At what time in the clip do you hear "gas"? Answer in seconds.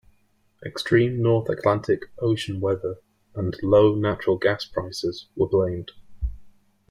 4.35-4.65